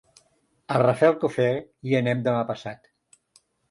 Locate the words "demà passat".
2.33-2.95